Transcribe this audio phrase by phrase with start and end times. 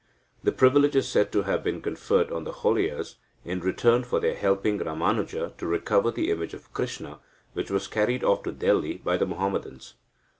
[0.43, 4.33] The privilege is said to have been conferred on the Holeyas, in return for their
[4.33, 7.19] helping Ramanuja to recover the image of Krishna,
[7.53, 9.93] which was carried off to Delhi by the Muhammadans.